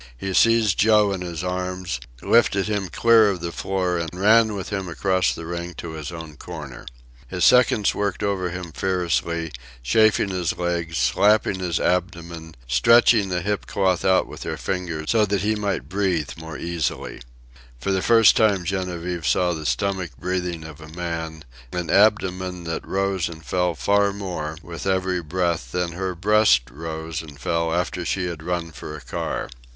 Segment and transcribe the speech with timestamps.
[0.17, 4.69] He seized Joe in his arms, lifted him clear of the floor, and ran with
[4.69, 6.87] him across the ring to his own corner.
[7.27, 9.51] His seconds worked over him furiously,
[9.83, 15.23] chafing his legs, slapping his abdomen, stretching the hip cloth out with their fingers so
[15.23, 17.21] that he might breathe more easily.
[17.79, 21.43] For the first time Genevieve saw the stomach breathing of a man,
[21.73, 27.21] an abdomen that rose and fell far more with every breath than her breast rose
[27.21, 29.47] and fell after she had run for a car.